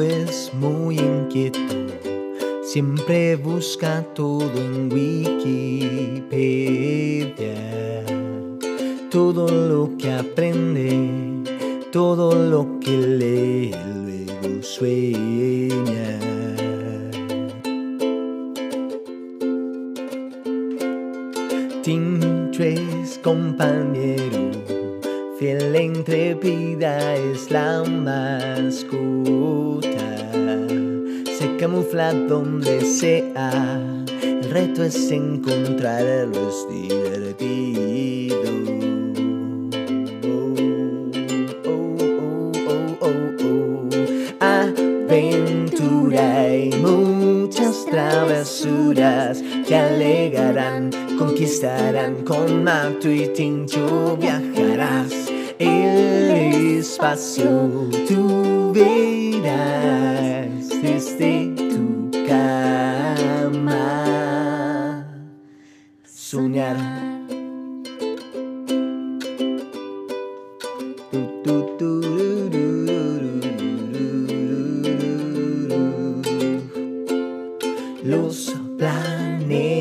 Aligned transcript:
es 0.00 0.52
muy 0.54 0.98
inquieto, 0.98 1.58
siempre 2.62 3.34
busca 3.36 4.02
todo 4.14 4.52
en 4.56 4.92
Wikipedia. 4.92 6.44
Todo 9.10 9.48
lo 9.48 9.96
que 9.96 10.12
aprende, 10.12 11.10
todo 11.90 12.34
lo 12.34 12.78
que 12.78 12.96
lee, 12.96 13.74
luego 14.04 14.62
sueña. 14.62 16.20
Tincho 21.82 22.62
es 22.62 23.18
compañero, 23.24 24.47
fiel 25.38 25.74
e 25.76 25.84
intrépida 25.84 27.14
es 27.14 27.50
la 27.50 27.84
mascota. 27.84 29.28
Se 31.38 31.56
camufla 31.56 32.12
donde 32.12 32.80
sea, 32.80 33.80
el 34.20 34.50
reto 34.50 34.82
es 34.82 35.10
encontrarlo, 35.12 36.48
es 36.48 36.66
divertido. 36.68 38.50
Oh, 40.24 40.54
oh, 43.00 43.16
oh. 43.40 43.88
Aventura 44.40 46.26
y 46.56 46.70
muchas 46.80 47.86
travesuras 47.86 49.40
que 49.68 49.76
alegarán, 49.76 50.90
conquistarán 51.16 52.24
con 52.24 52.64
Mato 52.64 53.08
y 53.08 53.28
Tincho 53.28 54.16
viajarás 54.16 55.17
espacio, 56.90 57.50
tú 58.08 58.72
verás 58.72 60.68
desde 60.82 61.54
tu 61.54 62.10
cama 62.26 63.84
soñar. 66.04 66.76
Los 78.02 78.54
planetas, 78.78 79.76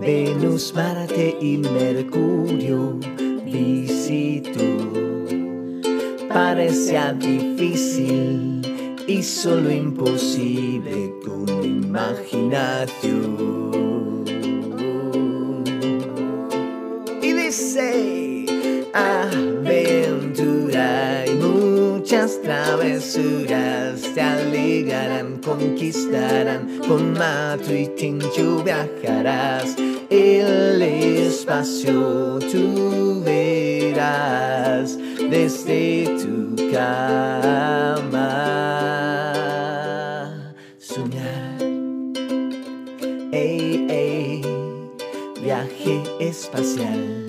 Venus, 0.00 0.74
Marte 0.74 1.36
y 1.40 1.58
Mercurio 1.58 2.98
visito. 3.44 4.99
Parecía 6.32 7.12
difícil 7.12 8.62
y 9.08 9.20
solo 9.20 9.68
imposible 9.68 11.12
con 11.24 11.48
imaginación. 11.64 14.24
Y 17.20 17.32
dice, 17.32 18.46
aventura 18.94 20.04
y 21.26 21.32
muchas 21.32 22.40
travesuras 22.42 24.00
te 24.14 24.20
alegarán, 24.20 25.38
conquistarán, 25.38 26.78
con 26.86 27.14
mato 27.14 27.74
y 27.74 27.88
tincho 27.88 28.62
viajarás. 28.62 29.74
El 30.08 30.80
espacio 30.80 32.38
tú 32.38 33.20
verás 33.24 33.49
desde 35.30 36.06
tu 36.20 36.56
cama. 36.72 38.26
Soñar. 40.78 41.62
Ey, 43.32 43.86
ey, 43.88 44.42
viaje 45.40 46.02
espacial, 46.18 47.26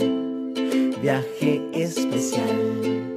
viaje 1.01 1.61
especial. 1.73 3.10